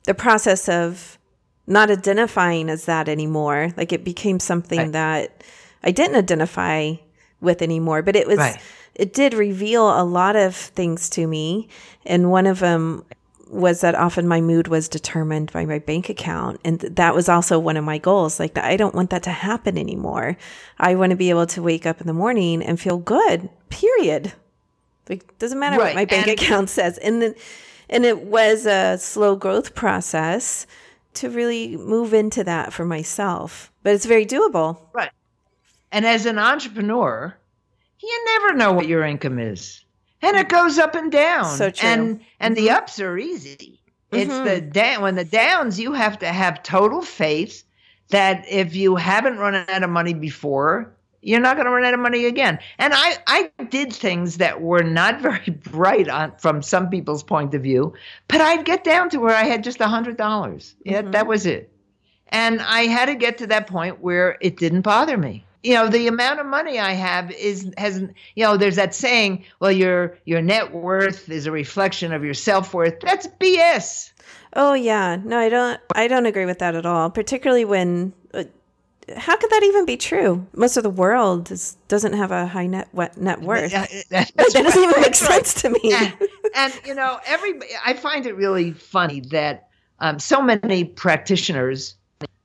[0.05, 1.17] the process of
[1.67, 3.69] not identifying as that anymore.
[3.77, 4.91] Like it became something Right.
[4.93, 5.43] that
[5.83, 6.93] I didn't identify
[7.39, 8.01] with anymore.
[8.01, 8.57] But it was Right.
[8.95, 11.67] it did reveal a lot of things to me,
[12.05, 13.05] and one of them
[13.49, 17.27] was that often my mood was determined by my bank account and th- that was
[17.27, 20.37] also one of my goals like i don't want that to happen anymore
[20.79, 24.31] i want to be able to wake up in the morning and feel good period
[25.09, 27.35] like doesn't matter what my bank and- account says and then
[27.91, 30.65] and it was a slow growth process
[31.13, 35.11] to really move into that for myself but it's very doable Right.
[35.91, 37.37] And as an entrepreneur,
[38.01, 39.83] you never know what your income is.
[40.21, 41.57] And it goes up and down.
[41.57, 41.89] So true.
[41.89, 43.81] And and the ups are easy.
[44.11, 44.45] It's Mhm.
[44.45, 47.63] the down when the downs you have to have total faith
[48.09, 51.93] that if you haven't run out of money before, you're not going to run out
[51.93, 52.59] of money again.
[52.77, 57.53] And I I did things that were not very bright on from some people's point
[57.53, 57.93] of view,
[58.27, 60.75] but I'd get down to where I had just a hundred dollars.
[60.83, 61.11] Yeah, Mhm.
[61.13, 61.69] that was it.
[62.29, 65.45] And I had to get to that point where it didn't bother me.
[65.63, 67.99] You know, the amount of money I have is has
[68.35, 72.33] you know, there's that saying, well, your your net worth is a reflection of your
[72.33, 72.99] self-worth.
[73.01, 74.11] That's BS.
[74.53, 75.79] Oh yeah, no, I don't.
[75.93, 77.09] I don't agree with that at all.
[77.11, 78.45] Particularly when, uh,
[79.17, 80.45] how could that even be true?
[80.55, 82.87] Most of the world is, doesn't have a high net
[83.17, 83.71] net worth.
[83.71, 85.45] Yeah, that doesn't right, even make that's right.
[85.45, 85.79] sense to me.
[85.93, 86.13] and,
[86.55, 89.67] and you know, every I find it really funny that
[89.99, 91.95] um, so many practitioners,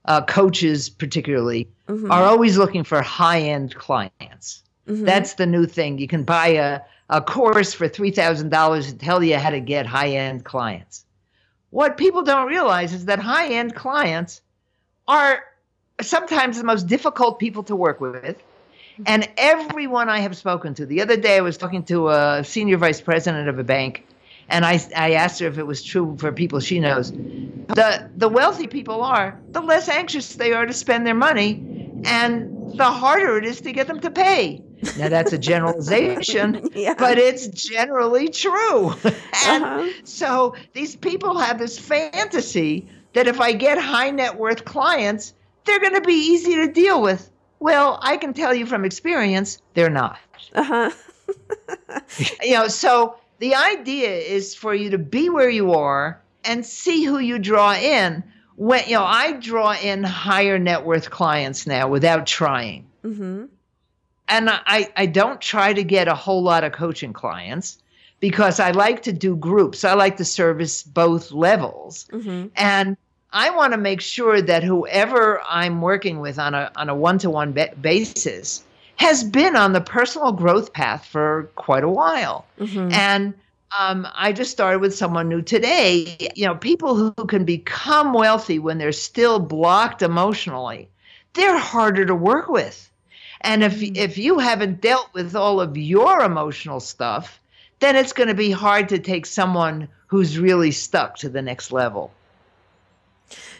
[0.05, 4.63] uh, coaches particularly, Mhm, are always looking for high-end clients.
[4.87, 5.05] mhm.
[5.05, 5.97] That's the new thing.
[5.99, 10.09] You can buy a, a course for $3,000 to tell you how to get high
[10.09, 11.05] end clients.
[11.69, 14.41] What people don't realize is that high end clients
[15.07, 15.43] are
[16.01, 18.41] sometimes the most difficult people to work with.
[19.05, 22.77] And everyone I have spoken to, the other day I was talking to a senior
[22.77, 24.07] vice president of a bank,
[24.49, 27.11] and I, I asked her if it was true for people she knows.
[27.11, 31.63] The the wealthy people are, the less anxious they are to spend their money,
[32.05, 34.63] and the harder it is to get them to pay.
[34.97, 36.95] Now that's a generalization, yeah.
[36.97, 38.93] but it's generally true.
[39.45, 39.89] and uh-huh.
[40.05, 45.33] so these people have this fantasy that if I get high net worth clients,
[45.67, 47.29] they're going to be easy to deal with.
[47.59, 50.17] Well, I can tell you from experience, they're not.
[50.53, 50.91] Uh-huh.
[52.43, 57.03] you know, so the idea is for you to be where you are and see
[57.03, 58.23] who you draw in.
[58.55, 62.87] When you know, I draw in higher net worth clients now without trying.
[63.03, 63.45] Mm-hmm.
[64.29, 67.81] And I, I don't try to get a whole lot of coaching clients
[68.19, 69.83] because I like to do groups.
[69.83, 72.07] I like to service both levels.
[72.11, 72.47] Mm-hmm.
[72.55, 72.97] And
[73.33, 77.55] I want to make sure that whoever I'm working with on a on a one-to-one
[77.81, 78.63] basis
[78.95, 82.45] has been on the personal growth path for quite a while.
[82.59, 82.91] Mm-hmm.
[82.91, 83.33] And
[83.77, 86.29] um, I just started with someone new today.
[86.35, 90.89] You know, people who can become wealthy when they're still blocked emotionally,
[91.33, 92.89] they're harder to work with.
[93.41, 93.95] And if mm-hmm.
[93.95, 97.39] if you haven't dealt with all of your emotional stuff,
[97.79, 101.71] then it's going to be hard to take someone who's really stuck to the next
[101.71, 102.11] level.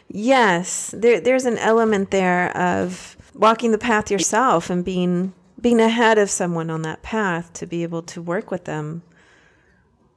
[0.09, 6.19] Yes, there, there's an element there of walking the path yourself and being being ahead
[6.19, 9.01] of someone on that path to be able to work with them.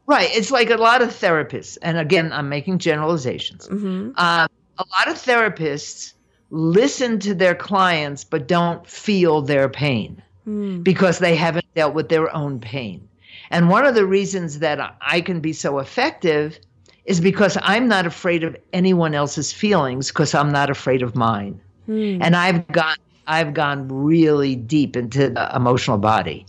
[0.07, 0.29] Right.
[0.33, 3.67] It's like a lot of therapists, and again, I'm making generalizations.
[3.69, 4.11] Mm-hmm.
[4.17, 4.49] Uh,
[4.79, 6.15] a lot of therapists
[6.51, 10.83] listen to their clients but don't feel their pain mm.
[10.83, 13.09] because they haven't dealt with their own pain.
[13.51, 16.59] And one of the reasons that I can be so effective
[17.11, 21.61] is because I'm not afraid of anyone else's feelings because I'm not afraid of mine.
[21.89, 22.19] Mm.
[22.23, 26.47] And I've got I've gone really deep into the emotional body.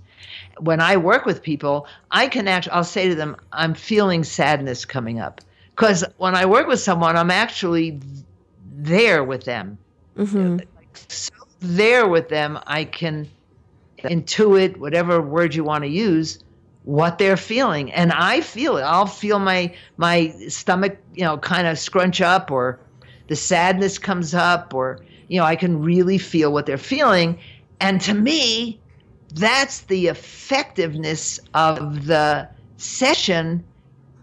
[0.60, 4.86] When I work with people, I can actually I'll say to them, I'm feeling sadness
[4.86, 5.42] coming up.
[5.72, 8.00] Because when I work with someone, I'm actually
[8.72, 9.80] there with them.
[10.16, 10.60] Mm-hmm.
[10.94, 13.28] So there with them, I can
[13.98, 16.38] intuit whatever word you want to use
[16.84, 17.92] what they're feeling.
[17.92, 18.82] And i feel it.
[18.82, 22.80] I'll feel my my stomach you know kind of scrunch up or
[23.28, 27.38] the sadness comes up or you know i can really feel what they're feeling.
[27.80, 28.80] And to me
[29.34, 33.64] that's the effectiveness of the session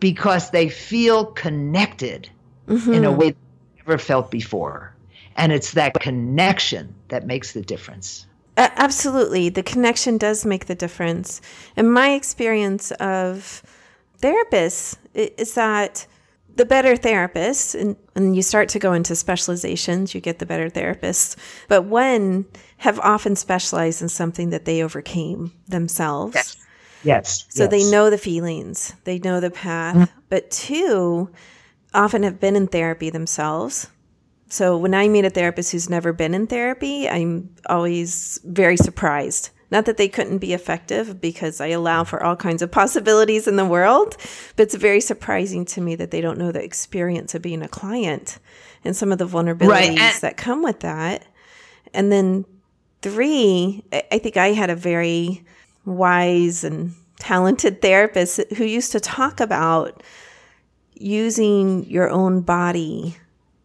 [0.01, 2.29] because they feel connected
[2.67, 2.93] mm-hmm.
[2.93, 3.37] in a way they
[3.79, 4.95] never felt before.
[5.37, 8.27] And it's that connection that makes the difference
[8.59, 9.49] absolutely.
[9.49, 11.41] The connection does make the difference.
[11.77, 13.63] And my experience of
[14.21, 16.07] therapists is that
[16.57, 20.69] the better therapists, and, and you start to go into specializations, you get the better
[20.69, 21.37] therapists,
[21.69, 22.47] but one
[22.79, 26.35] have often specialized in something that they overcame themselves.
[26.35, 26.57] Yes.
[27.05, 27.47] Yes.
[27.49, 27.71] So yes.
[27.71, 29.95] they know the feelings, they know the path.
[29.95, 30.21] Mm-hmm.
[30.29, 31.31] But two,
[31.95, 33.89] often have been in therapy themselves
[34.49, 39.51] so when I meet a therapist who's never been in therapy, I'm always very surprised.
[39.71, 43.57] Not that they couldn't be effective because I allow for all kinds of possibilities in
[43.57, 44.17] the world,
[44.57, 47.69] but it's very surprising to me that they don't know the experience of being a
[47.69, 48.39] client
[48.85, 50.21] and some of the vulnerabilities right.
[50.23, 51.27] that come with that.
[51.93, 52.47] And then
[53.03, 55.45] three, I think I had a very
[55.85, 60.03] wise and talented therapist who used to talk about
[60.95, 63.17] using your own body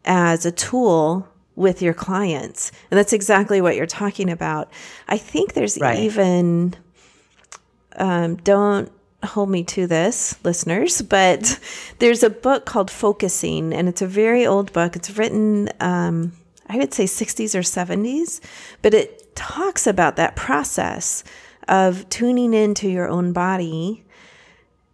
[0.06, 2.72] as a tool with your clients.
[2.90, 4.72] And that's exactly what you're talking about.
[5.08, 6.00] I think there's right.
[6.00, 6.76] even,
[7.98, 8.92] um, don't
[9.24, 11.60] hold me to this, listeners, but
[12.00, 14.96] there's a book called Focusing, and it's a very old book.
[14.96, 16.34] It's written, um,
[16.68, 18.42] I would say 60s or 70s,
[18.82, 21.24] but it talks about that process
[21.68, 24.04] of tuning into your own body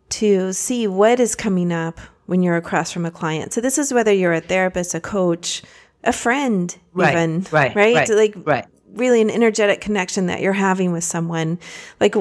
[0.10, 3.54] to see what is coming up when you're across from a client.
[3.54, 5.64] So this is whether you're a therapist, a coach,
[6.04, 8.66] a friend, right, even right, right, right, like right.
[8.94, 11.58] really an energetic connection that you're having with someone,
[12.00, 12.14] like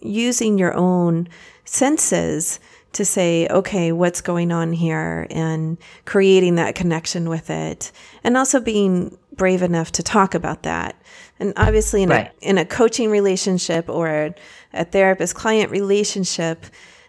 [0.00, 1.28] using your own
[1.64, 2.60] senses
[2.92, 7.90] to say, okay, what's going on here, and creating that connection with it,
[8.22, 10.94] and also being brave enough to talk about that.
[11.40, 12.30] And obviously, in right.
[12.40, 14.34] a in a coaching relationship or a,
[14.72, 16.66] a therapist client relationship,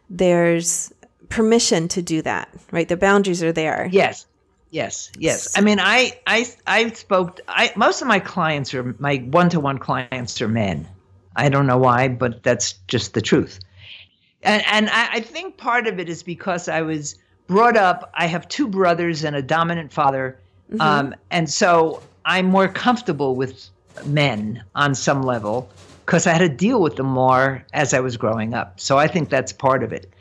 [0.09, 0.91] there's
[1.29, 2.87] permission to do that, right?
[2.87, 3.89] The boundaries are there.
[3.91, 4.25] Yes.
[4.69, 5.57] Yes, yes.
[5.57, 7.39] I mean, I, I, I spoke.
[7.47, 10.85] I most of my clients are my one-to-one clients are men.
[11.37, 13.59] I don't know why, but that's just the truth.
[14.43, 18.11] And and I, I think part of it is because I was brought up.
[18.13, 20.37] I have two brothers and a dominant father,
[20.69, 20.81] mm-hmm.
[20.81, 23.69] um, and so I'm more comfortable with
[24.05, 25.69] men on some level
[26.05, 28.81] because I had to deal with them more as I was growing up.
[28.81, 30.11] So I think that's part of it.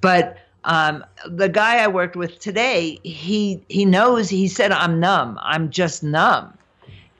[0.00, 4.28] But um, the guy I worked with today, he he knows.
[4.28, 5.38] He said, "I'm numb.
[5.42, 6.56] I'm just numb,"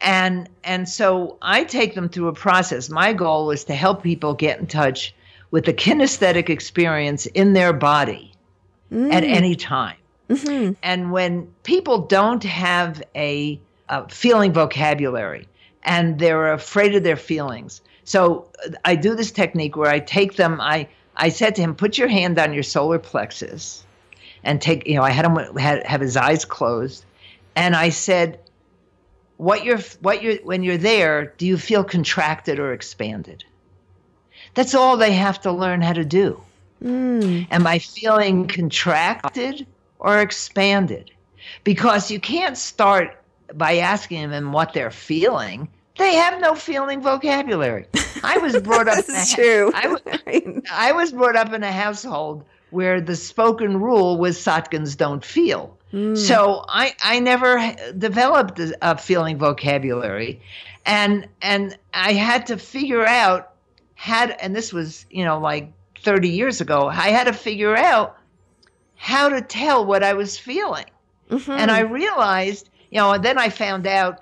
[0.01, 2.89] and and so I take them through a process.
[2.89, 5.15] My goal is to help people get in touch
[5.51, 8.33] with the kinesthetic experience in their body
[8.93, 9.13] mm.
[9.13, 9.97] at any time.
[10.29, 10.73] Mm-hmm.
[10.83, 15.47] And when people don't have a, a feeling vocabulary
[15.83, 18.49] and they're afraid of their feelings, so
[18.85, 20.61] I do this technique where I take them.
[20.61, 23.85] I I said to him, "Put your hand on your solar plexus,
[24.45, 27.05] and take." You know, I had him had, have his eyes closed,
[27.55, 28.39] and I said,
[29.37, 33.45] "What you're what you're when you're there, do you feel contracted or expanded?"
[34.55, 36.41] That's all they have to learn how to do.
[36.83, 37.47] Mm.
[37.51, 39.67] Am I feeling contracted
[39.99, 41.11] or expanded?
[41.65, 43.19] Because you can't start
[43.55, 45.69] by asking them what they're feeling.
[45.99, 47.87] They have no feeling vocabulary.
[48.25, 48.97] I was brought up.
[49.07, 49.71] this is true.
[49.75, 55.25] I, I was brought up in a household where the spoken rule was Sotkins don't
[55.25, 55.77] feel.
[55.93, 56.17] Mm.
[56.17, 60.41] So I, I never developed a, a feeling vocabulary,
[60.87, 63.53] and and I had to figure out
[64.03, 68.17] had, and this was, you know, like 30 years ago, I had to figure out
[68.97, 70.87] how to tell what I was feeling.
[71.31, 71.53] Mm-hmm.
[71.53, 74.22] And I realized, you know, and then I found out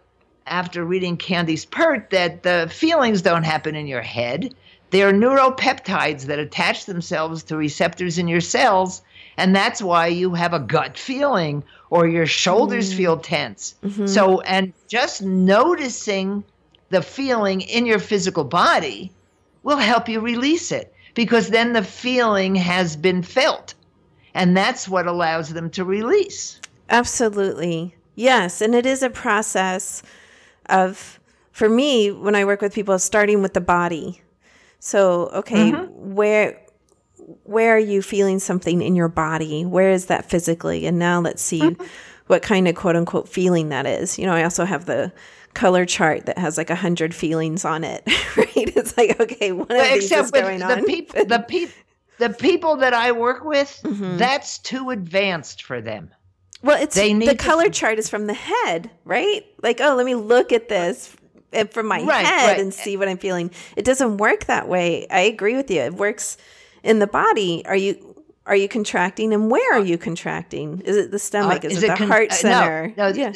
[0.50, 4.54] after reading Candace Pert that the feelings don't happen in your head.
[4.90, 9.02] They're neuropeptides that attach themselves to receptors in your cells.
[9.36, 12.96] And that's why you have a gut feeling or your shoulders mm.
[12.96, 13.76] feel tense.
[13.84, 14.06] Mm-hmm.
[14.06, 16.44] So, and just noticing
[16.90, 19.12] the feeling in your physical body
[19.62, 23.74] will help you release it because then the feeling has been felt.
[24.34, 26.60] And that's what allows them to release.
[26.88, 27.94] Absolutely.
[28.16, 28.60] Yes.
[28.60, 30.02] And it is a process
[30.70, 31.20] of,
[31.52, 34.22] for me, when I work with people, starting with the body.
[34.78, 36.14] So, okay, mm-hmm.
[36.14, 36.60] where
[37.44, 39.64] where are you feeling something in your body?
[39.64, 40.86] Where is that physically?
[40.86, 41.84] And now let's see mm-hmm.
[42.26, 44.18] what kind of quote unquote feeling that is.
[44.18, 45.12] You know, I also have the
[45.54, 48.02] color chart that has like a hundred feelings on it,
[48.36, 48.48] right?
[48.54, 50.84] It's like, okay, one of these is going the on.
[50.84, 51.70] Peop- the, peop-
[52.18, 54.16] the people that I work with, mm-hmm.
[54.16, 56.10] that's too advanced for them.
[56.62, 59.44] Well, it's they need the color to- chart is from the head, right?
[59.62, 61.16] Like, oh, let me look at this
[61.70, 62.60] from my right, head right.
[62.60, 63.50] and see what I'm feeling.
[63.76, 65.06] It doesn't work that way.
[65.08, 65.80] I agree with you.
[65.80, 66.36] It works
[66.82, 67.64] in the body.
[67.66, 68.10] Are you
[68.46, 70.80] are you contracting and where are you contracting?
[70.84, 71.64] Is it the stomach?
[71.64, 72.84] Uh, is, is, it, it the con- heart center?
[72.84, 73.32] Uh, no, no, yeah.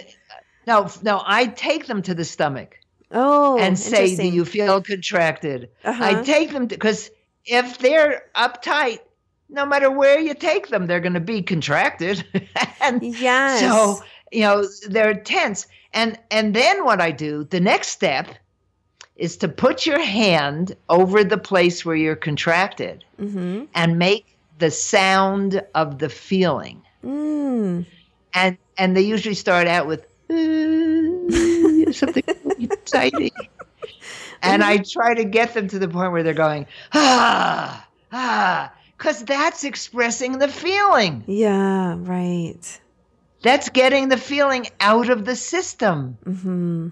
[0.66, 2.78] No, no, I take them to the stomach.
[3.10, 6.04] Oh, and say, "Do you feel contracted?" Uh-huh.
[6.04, 7.10] I take them because
[7.44, 9.00] if they're uptight,
[9.54, 12.24] no matter where you take them, they're going to be contracted.
[12.82, 13.60] and yes.
[13.60, 18.28] So you know they're tense, and and then what I do, the next step,
[19.16, 23.64] is to put your hand over the place where you're contracted, mm-hmm.
[23.74, 26.82] and make the sound of the feeling.
[27.04, 27.86] Mm.
[28.34, 30.04] And and they usually start out with
[31.94, 32.24] something
[32.58, 33.30] exciting.
[34.42, 39.24] And I try to get them to the point where they're going, ah, ah, because
[39.24, 41.24] that's expressing the feeling.
[41.26, 42.80] Yeah, right.
[43.42, 46.16] That's getting the feeling out of the system.
[46.24, 46.88] Mm-hmm.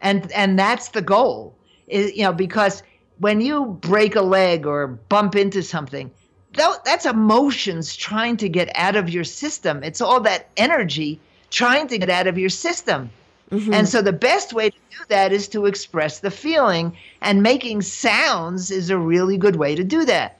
[0.00, 1.54] And and that's the goal.
[1.88, 2.82] Is you know because
[3.18, 6.10] when you break a leg or bump into something,
[6.54, 9.82] that's emotions trying to get out of your system.
[9.82, 13.10] It's all that energy trying to get out of your system.
[13.50, 13.74] Mm-hmm.
[13.74, 17.82] And so the best way to do that is to express the feeling, and making
[17.82, 20.38] sounds is a really good way to do that.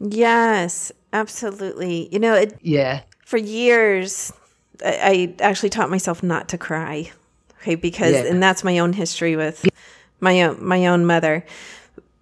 [0.00, 2.08] Yes, absolutely.
[2.10, 3.02] You know, it, yeah.
[3.26, 4.32] For years,
[4.84, 7.12] I, I actually taught myself not to cry.
[7.60, 8.24] Okay, because yeah.
[8.24, 9.68] and that's my own history with
[10.18, 11.44] my own my own mother,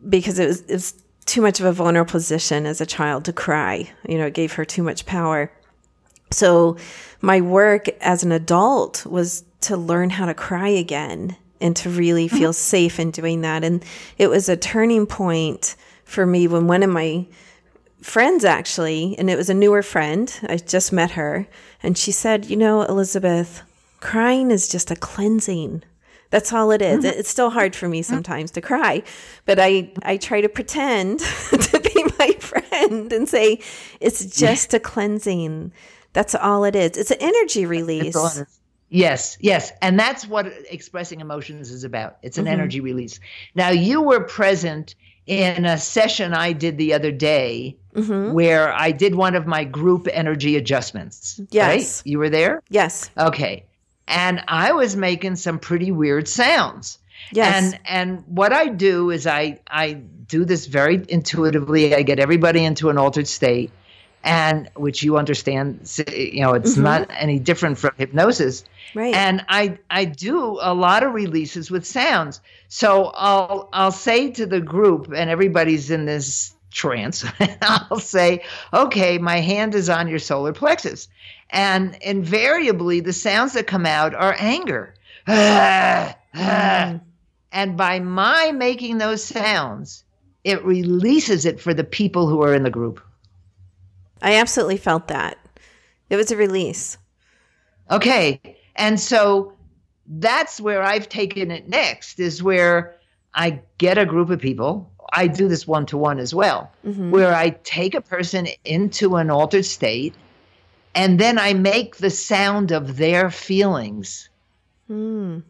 [0.08, 0.94] because it was it was
[1.26, 3.88] too much of a vulnerable position as a child to cry.
[4.08, 5.52] You know, it gave her too much power.
[6.30, 6.76] So
[7.20, 12.26] my work as an adult was to learn how to cry again and to really
[12.26, 12.36] mm-hmm.
[12.36, 13.62] feel safe in doing that.
[13.62, 13.84] And
[14.18, 17.26] it was a turning point for me when one of my
[18.02, 21.46] friends actually, and it was a newer friend, I just met her,
[21.82, 23.62] and she said, You know, Elizabeth,
[24.00, 25.82] crying is just a cleansing.
[26.30, 27.04] That's all it is.
[27.04, 27.18] Mm-hmm.
[27.20, 28.12] It's still hard for me mm-hmm.
[28.14, 29.02] sometimes to cry,
[29.46, 31.20] but I, I try to pretend
[31.50, 33.60] to be my friend and say,
[34.00, 35.72] It's just a cleansing
[36.12, 36.96] that's all it is.
[36.96, 38.16] It's an energy release.
[38.90, 39.72] Yes, yes.
[39.82, 42.16] And that's what expressing emotions is about.
[42.22, 42.54] It's an mm-hmm.
[42.54, 43.20] energy release.
[43.54, 44.94] Now, you were present
[45.28, 48.32] in a session I did the other day mm-hmm.
[48.32, 51.40] where I did one of my group energy adjustments.
[51.50, 52.00] Yes.
[52.00, 52.10] Right?
[52.10, 52.62] You were there?
[52.70, 53.10] Yes.
[53.16, 53.64] Okay.
[54.06, 56.98] And I was making some pretty weird sounds.
[57.30, 57.74] Yes.
[57.74, 61.94] And and what I do is I I do this very intuitively.
[61.94, 63.70] I get everybody into an altered state
[64.24, 65.80] and which you understand
[66.12, 66.82] you know it's mm-hmm.
[66.82, 68.64] not any different from hypnosis.
[68.94, 69.14] Right.
[69.14, 72.40] And i i do a lot of releases with sounds.
[72.68, 77.24] So i'll i'll say to the group and everybody's in this trance
[77.62, 78.44] i'll say
[78.74, 81.08] okay my hand is on your solar plexus.
[81.50, 84.94] And invariably the sounds that come out are anger.
[86.34, 87.00] Mm.
[87.52, 90.04] and by my making those sounds
[90.44, 93.00] it releases it for the people who are in the group
[94.22, 95.38] I absolutely felt that.
[96.10, 96.98] It was a release.
[97.90, 98.40] Okay.
[98.76, 99.52] And so
[100.06, 102.96] that's where I've taken it next, is where
[103.34, 104.90] I get a group of people.
[105.12, 107.10] I do this one to one as well, mm-hmm.
[107.10, 110.14] where I take a person into an altered state
[110.94, 114.28] and then I make the sound of their feelings.
[114.90, 115.42] Mm.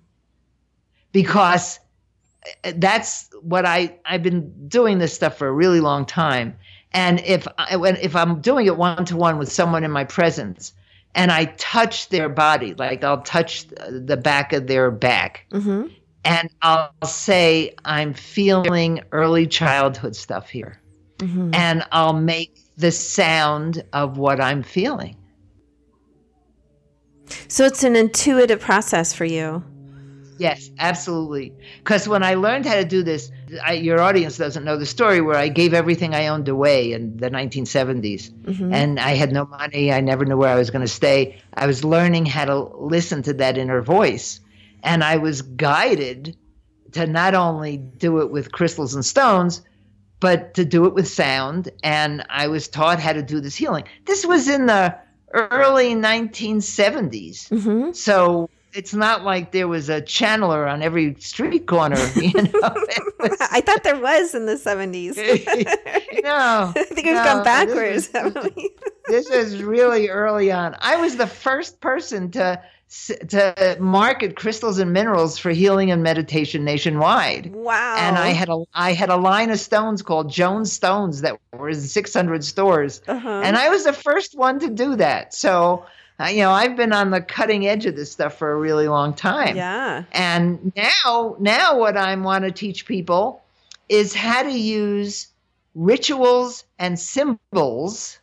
[1.12, 1.80] Because
[2.74, 6.56] that's what I I've been doing this stuff for a really long time
[6.93, 10.72] and if I, if I'm doing it one to one with someone in my presence,
[11.14, 15.89] and I touch their body, like I'll touch the back of their back, mm-hmm.
[16.24, 20.80] and I'll say, "I'm feeling early childhood stuff here,"
[21.18, 21.55] mm-hmm.
[21.55, 25.16] and I'll make the sound of what I'm feeling.
[27.49, 29.62] So it's an intuitive process for you.
[30.39, 31.53] Yes, absolutely.
[31.78, 33.30] Because when I learned how to do this,
[33.64, 37.16] I, your audience doesn't know the story where I gave everything I owned away in
[37.16, 38.30] the 1970s.
[38.30, 38.72] Mm-hmm.
[38.72, 39.93] And I had no money.
[39.93, 41.39] I never knew where I was going to stay.
[41.55, 44.41] I was learning how to listen to that inner voice.
[44.82, 46.36] And I was guided
[46.93, 49.62] to not only do it with crystals and stones,
[50.20, 51.70] but to do it with sound.
[51.82, 53.84] And I was taught how to do this healing.
[54.07, 54.97] This was in the
[55.34, 57.49] early 1970s.
[57.49, 57.93] Mm-hmm.
[57.93, 61.96] So it's not like there was a channeler on every street corner.
[62.18, 62.74] You know,
[63.20, 65.16] was, I thought there was in the seventies.
[65.16, 68.08] no, I think we've no, gone backwards.
[68.08, 68.70] This is,
[69.08, 70.76] this is really early on.
[70.80, 72.60] I was the first person to
[73.28, 77.54] to market crystals and minerals for healing and meditation nationwide.
[77.54, 77.96] Wow!
[77.98, 81.68] And I had a I had a line of stones called Joan's Stones that were
[81.68, 83.42] in 600 stores, uh-huh.
[83.44, 85.34] and I was the first one to do that.
[85.34, 85.86] So
[86.26, 89.14] you know, I've been on the cutting edge of this stuff for a really long
[89.14, 89.56] time.
[89.56, 90.04] Yeah.
[90.12, 93.42] And now, now what I want to teach people
[93.88, 95.28] is how to use
[95.74, 98.18] rituals and symbols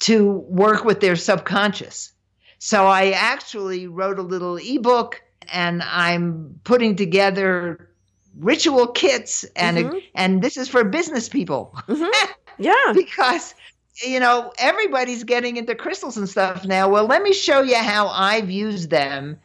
[0.00, 2.12] to work with their subconscious.
[2.58, 5.22] So I actually wrote a little ebook
[5.52, 7.88] and I'm putting together
[8.38, 9.98] ritual kits and mm-hmm.
[10.14, 11.74] and this is for business people.
[11.88, 12.32] Mm-hmm.
[12.58, 12.92] Yeah.
[12.94, 13.54] because
[13.94, 16.88] you know, everybody's getting into crystals and stuff now.
[16.88, 19.38] Well, let me show you how I've used them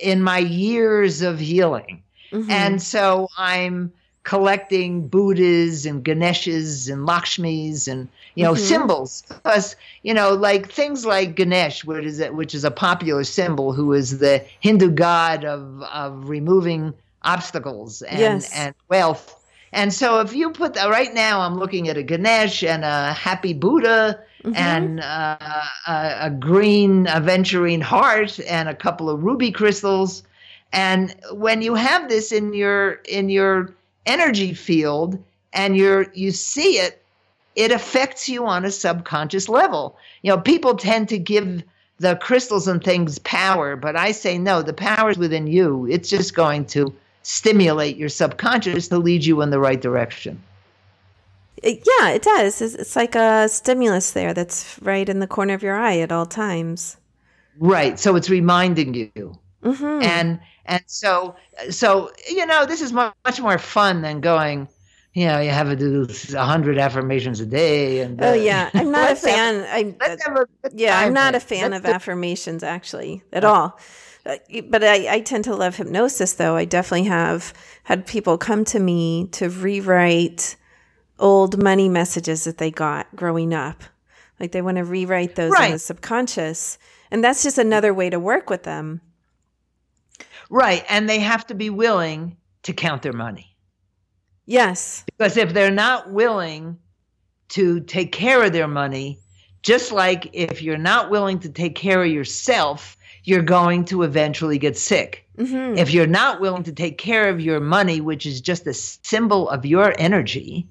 [0.00, 2.02] in my years of healing.
[2.32, 2.50] Mm-hmm.
[2.50, 3.92] And so I'm
[4.24, 8.62] collecting Buddhas and Ganeshas and Lakshmis and you know mm-hmm.
[8.62, 13.24] symbols because you know like things like Ganesh, which is a, which is a popular
[13.24, 18.52] symbol, who is the Hindu god of of removing obstacles and yes.
[18.54, 19.41] and wealth
[19.72, 23.12] and so if you put that right now, I'm looking at a Ganesh and a
[23.14, 24.54] happy Buddha mm-hmm.
[24.54, 25.38] and uh,
[25.86, 30.22] a, a, green aventurine heart and a couple of ruby crystals.
[30.74, 35.22] And when you have this in your in your energy field
[35.54, 37.02] and you're you see it,
[37.56, 39.96] it affects you on a subconscious level.
[40.20, 41.62] You know, people tend to give
[41.98, 45.86] the crystals and things power, but I say no, the power is within you.
[45.90, 46.92] It's just going to
[47.22, 50.42] stimulate your subconscious to lead you in the right direction.
[51.62, 52.60] Yeah, it does.
[52.60, 56.26] It's like a stimulus there that's right in the corner of your eye at all
[56.26, 56.96] times.
[57.58, 57.98] Right.
[57.98, 59.38] So it's reminding you.
[59.62, 60.02] Mm-hmm.
[60.02, 61.36] And and so
[61.70, 64.68] so you know this is much, more fun than going
[65.14, 68.00] you know, you have to do a hundred affirmations a day.
[68.00, 69.62] And uh, oh yeah, I'm not a fan.
[70.00, 73.78] Have, I'm, uh, yeah, I'm not a fan let's of affirmations actually at all.
[74.24, 74.36] Uh,
[74.68, 76.56] but I, I tend to love hypnosis though.
[76.56, 77.52] I definitely have
[77.84, 80.56] had people come to me to rewrite
[81.18, 83.82] old money messages that they got growing up.
[84.38, 85.66] Like they want to rewrite those right.
[85.66, 86.78] in the subconscious.
[87.10, 89.00] And that's just another way to work with them.
[90.50, 90.84] Right.
[90.88, 93.56] And they have to be willing to count their money.
[94.46, 95.04] Yes.
[95.06, 96.78] Because if they're not willing
[97.50, 99.20] to take care of their money,
[99.62, 104.58] just like if you're not willing to take care of yourself, you're going to eventually
[104.58, 105.26] get sick.
[105.38, 105.78] Mm-hmm.
[105.78, 109.48] If you're not willing to take care of your money, which is just a symbol
[109.48, 110.66] of your energy,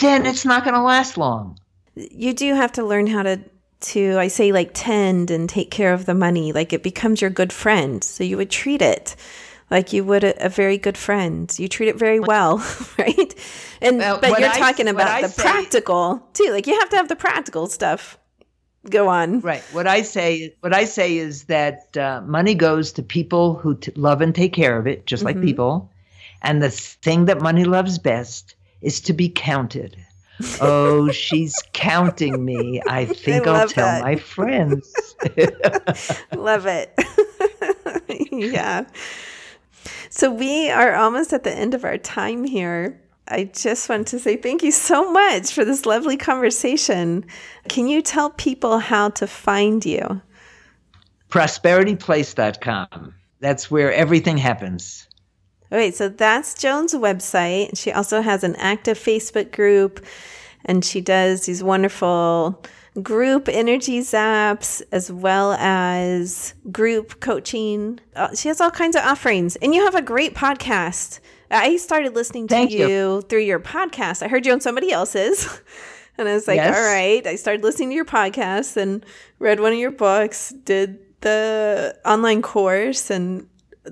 [0.00, 1.58] then it's not going to last long.
[1.94, 3.40] You do have to learn how to
[3.80, 7.30] to I say like tend and take care of the money like it becomes your
[7.30, 8.02] good friend.
[8.02, 9.14] So you would treat it
[9.70, 11.52] like you would a, a very good friend.
[11.58, 12.58] You treat it very well,
[12.98, 13.34] right?
[13.82, 16.50] And Well, but you're I- talking about the say- practical too.
[16.50, 18.18] Like you have to have the practical stuff.
[18.90, 19.40] Go on.
[19.40, 19.62] Right.
[19.72, 23.92] What I say, what I say is that uh, money goes to people who t-
[23.96, 25.46] love and take care of it, just like Mm-hmm.
[25.46, 25.90] people.
[26.42, 29.96] And the thing that money loves best is to be counted.
[30.60, 32.82] Oh, she's counting me.
[32.86, 34.02] I think I'll tell that.
[34.02, 34.92] my friends.
[36.36, 36.92] Love it.
[38.30, 38.84] yeah.
[40.10, 43.00] So we are almost at the end of our time here.
[43.28, 47.24] I just want to say thank you so much for this lovely conversation.
[47.68, 50.20] Can you tell people how to find you?
[51.30, 53.14] ProsperityPlace.com.
[53.40, 55.08] That's where everything happens.
[55.72, 57.76] All right, so that's Joan's website.
[57.78, 60.04] She also has an active Facebook group
[60.64, 62.62] and she does these wonderful
[63.02, 67.98] group energy zaps as well as group coaching.
[68.14, 69.56] Uh, she has all kinds of offerings.
[69.56, 71.20] And you have a great podcast.
[71.50, 73.20] I started listening to you, you.
[73.22, 74.22] through your podcast.
[74.22, 75.60] I heard you on somebody else's.
[76.16, 76.76] And I was like, Yes.
[76.76, 77.26] all right.
[77.26, 79.04] I started listening to your podcast and
[79.40, 83.48] read one of your books, did the online course, and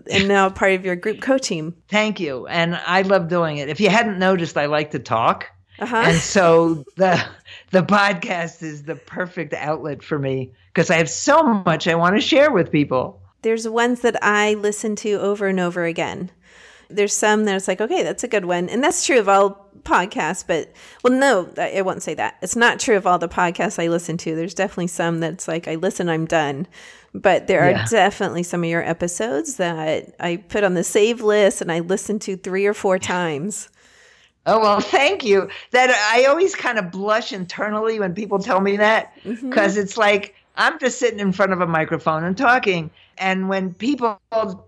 [0.09, 1.73] and now part of your group coaching.
[1.73, 2.47] Team." Thank you.
[2.47, 3.69] And I love doing it.
[3.69, 5.47] If you hadn't noticed, I like to talk.
[5.81, 5.97] Uh-huh.
[5.97, 7.21] And so the
[7.73, 12.15] the podcast is the perfect outlet for me because I have so much I want
[12.15, 13.21] to share with people.
[13.43, 16.31] There's ones that I listen to over and over again.
[16.97, 18.69] There's some that's like, okay, that's a good one.
[18.69, 20.73] And that's true of all podcasts, but
[21.03, 22.37] well, no, I I won't say that.
[22.43, 24.37] It's not true of all the podcasts I listen to.
[24.37, 26.67] There's definitely some that's like, I listen, I'm done.
[27.15, 27.85] But there Yeah.
[27.85, 31.81] are definitely some of your episodes that I put on the save list and I
[31.81, 33.69] listen to three or four times.
[34.47, 35.49] Oh well, thank you.
[35.71, 39.49] That I always kind of blush internally when people tell me that mm-hmm.
[39.49, 43.75] because it's like I'm just sitting in front of a microphone and talking, and when
[43.75, 44.19] people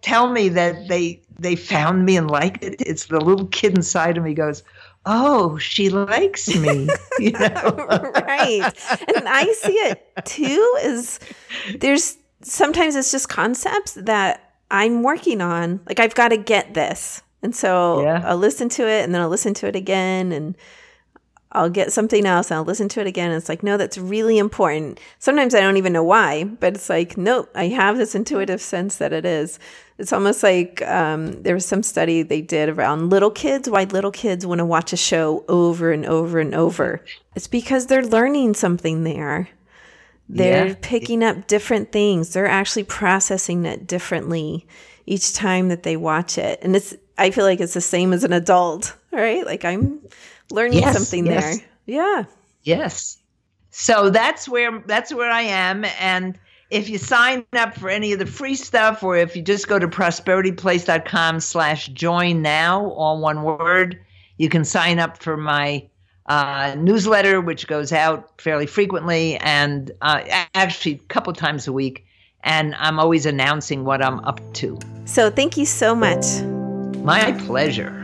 [0.02, 4.16] tell me that they they found me and liked it, it's the little kid inside
[4.16, 4.62] of me goes,
[5.06, 8.12] "Oh, she likes me," you know.
[8.26, 8.64] right.
[9.14, 11.20] And I see it too is
[11.80, 15.80] there's sometimes it's just concepts that I'm working on.
[15.86, 17.22] Like I've got to get this.
[17.42, 18.22] And so Yeah.
[18.24, 20.56] I'll listen to it and then I'll listen to it again and
[21.54, 23.30] I'll get something else and I'll listen to it again.
[23.30, 24.98] And it's like, no, that's really important.
[25.18, 28.96] Sometimes I don't even know why, but it's like, nope, I have this intuitive sense
[28.96, 29.58] that it is.
[29.96, 34.10] It's almost like um, there was some study they did around little kids, why little
[34.10, 37.04] kids want to watch a show over and over and over.
[37.36, 39.48] It's because they're learning something there.
[40.28, 40.74] They're Yeah.
[40.80, 42.32] picking up different things.
[42.32, 44.66] They're actually processing it differently
[45.06, 46.58] each time that they watch it.
[46.62, 49.46] And it's I feel like it's the same as an adult, right?
[49.46, 50.00] Like I'm
[50.54, 51.58] learning Yes, something yes.
[51.58, 51.66] there.
[51.86, 52.24] Yeah.
[52.62, 53.18] Yes.
[53.70, 56.38] So that's where that's where I am and
[56.70, 59.78] if you sign up for any of the free stuff or if you just go
[59.78, 64.00] to prosperityplace.com slash join now, all one word,
[64.38, 65.86] you can sign up for my
[66.26, 70.22] uh, newsletter, which goes out fairly frequently and uh,
[70.54, 72.04] actually a couple times a week.
[72.42, 74.78] And I'm always announcing what I'm up to.
[75.04, 76.42] So thank you so much.
[77.04, 78.03] My pleasure.